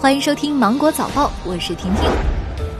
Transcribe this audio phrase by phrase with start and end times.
[0.00, 2.04] 欢迎收听《芒果早报》，我是婷婷。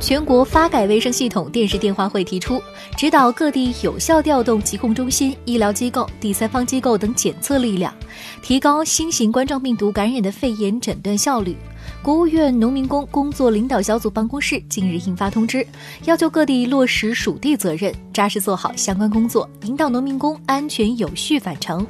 [0.00, 2.62] 全国发改卫生系统电视电话会提出，
[2.96, 7.92] 指导各地有效调动疾控中心、医疗机构、第三方机构等检测力量，
[8.40, 11.56] 提高新型冠状病毒感染的肺炎诊断效率。
[12.04, 15.66] 国务院农民工工作领导小组办公室近日印发通知，
[16.04, 21.84] 要求各地落实属地责任，扎实做好相关工作，引导农民工安全有序返程。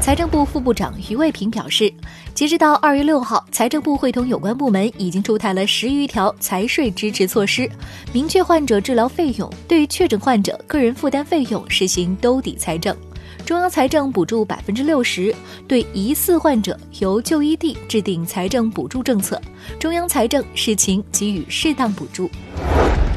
[0.00, 1.92] 财政部副部长于卫平表示，
[2.34, 7.70] 截止到二月六号，财政部会同有关部门已经出台了十余条财税支持措施，
[8.10, 12.96] 明确患者治疗费用对确诊患者个人负担费用实行兜底财政，
[13.44, 15.34] 中央财政补助百分之六十，
[15.68, 19.40] 对疑似患者由就医地制定财政补助政策，
[19.78, 22.28] 中央财政视情给予适当补助。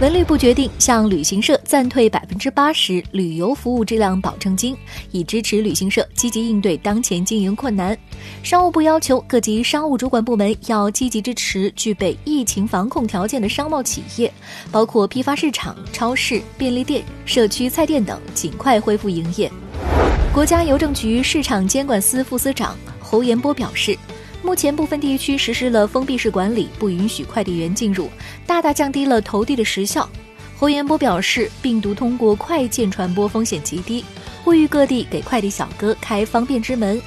[0.02, 4.76] 文旅部决定向旅行社暂退百分之八十旅游服务质量保证金，
[5.12, 7.98] 以支持旅行社积极应对当前经营困难。
[8.42, 14.34] 商务部要求各级商务主管部门要积极支持具备疫情防控条件的商贸企业，
[14.72, 19.50] 包括批发市场、超市、便利店、社区菜店等，尽快恢复营业。
[20.34, 23.98] 国家邮政局市场监管司副司长侯延波表示。
[24.44, 28.10] 目前部分地区实施了封闭式管理，不允许快递员进入，
[28.46, 30.08] 大大降低了投递的时效。
[30.58, 34.04] 侯延波表示，病毒通过快件传播风险极低，
[34.44, 37.02] 呼吁各地给快递小哥开方便之门，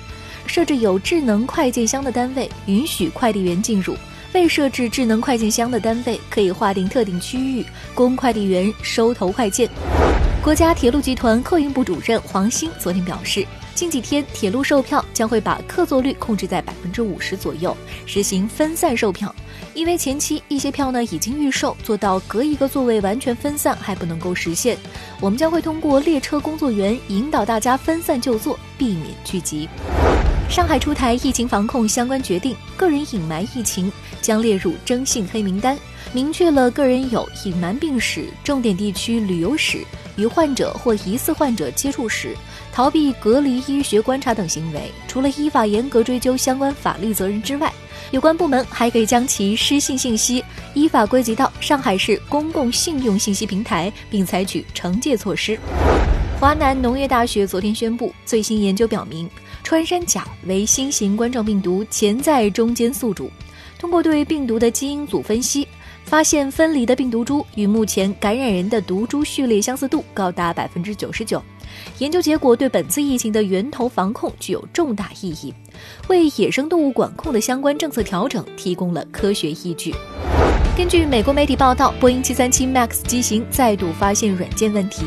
[0.47, 3.95] 设置有智能快件箱的单位，允许快递员进入；
[4.33, 7.63] 未设置智能快件箱的单位，可以划定特定区域
[7.95, 9.69] 供快递员收投快件。
[10.43, 13.47] 国家铁路集团客运部主任黄兴昨天表示。
[13.77, 19.33] 近几天，铁路售票将会把客座率控制在百分之五十左右，实行分散售票。
[19.75, 24.79] 因为前期一些票呢已经预售，做到隔一个座位完全分散还不能够实现。
[25.21, 29.69] 我们将会通过列车工作员引导大家分散就座，避免聚集。
[30.49, 35.79] 上海出台疫情防控相关决定，个人隐瞒疫情将列入征信黑名单，
[36.15, 39.85] 明确了个人有隐瞒病史、重点地区旅游史。
[40.17, 42.35] 与患者或疑似患者接触时，
[42.73, 47.73] 逃避隔离、医学观察等行为，除了依法严格追究相关法律责任之外，
[48.11, 50.45] 有关部门还可以将其失信信息
[50.75, 55.59] 依法归集到上海市公共信用信息平台，并采取惩戒措施。
[56.39, 59.29] 华南农业大学昨天宣布，最新研究表明，
[59.65, 63.31] 穿山甲为新型冠状病毒潜在中间宿主。
[63.79, 65.67] 通过对病毒的基因组分析。
[66.07, 71.43] 发现分离的病毒株与目前感染人的毒株序列相似度高达百分之九十九，
[71.99, 75.53] 研究结果对本次疫情的源头防控具有重大意义，
[76.09, 79.93] 为野生动物管控的相关政策调整提供了科学依据。
[80.77, 85.07] 根据美国媒体报道，波音737 MAX 机型再度发现软件问题。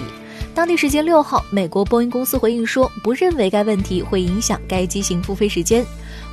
[0.60, 5.86] 当地时间六号，美国波音公司回应说，不认为该问题会影响该机型复飞时间。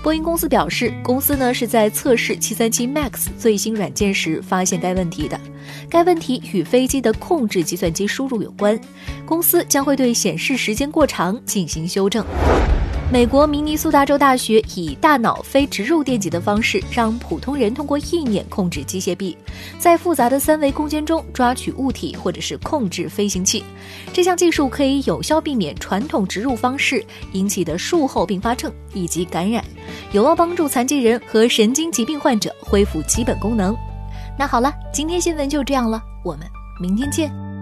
[0.02, 5.40] 波音公司表示，公司呢是在测试737 MAX 最新软件时发现该问题的。
[5.88, 8.76] 该问题与飞机的控制计算机输入有关，
[9.24, 12.26] 公司将会对显示时间过长进行修正。
[13.08, 19.36] 美国明尼苏达州大学以大脑非植入电极的方式，让普通人通过意念控制机械臂，
[19.78, 23.64] 在复杂的三维空间中抓取物体或者是控制飞行器。
[24.12, 27.02] 这项技术可以有效避免传统植入方式
[27.32, 29.64] 引起的术后并发症以及感染，
[30.10, 33.74] 有望帮助残疾人和神经疾病患者恢复基本功能。
[34.36, 36.40] 那好了，今天新闻就这样了，我们
[36.80, 37.55] 明天见。